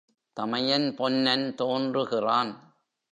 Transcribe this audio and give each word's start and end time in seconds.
தமையன் 0.37 0.95
பொன்னன் 0.95 1.55
தோன்றுகிறான். 1.55 2.51